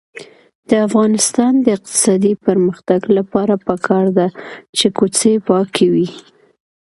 [0.69, 4.27] د افغانستان د اقتصادي پرمختګ لپاره پکار ده
[4.77, 6.07] چې کوڅې پاکې وي.